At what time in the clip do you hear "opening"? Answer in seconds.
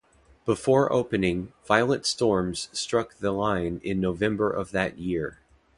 0.91-1.53